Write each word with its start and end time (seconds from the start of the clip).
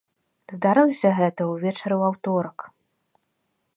Здарылася 0.55 1.09
гэта 1.19 1.41
ўвечары 1.51 1.95
ў 1.99 2.03
аўторак. 2.11 2.57